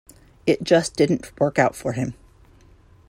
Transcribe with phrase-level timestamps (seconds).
[0.47, 2.15] It just didn't work out for him.